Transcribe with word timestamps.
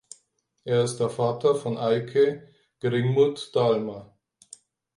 Er 0.63 0.81
ist 0.83 0.97
der 0.99 1.11
Vater 1.11 1.53
von 1.53 1.77
Eike 1.77 2.49
Gringmuth-Dallmer. 2.79 4.17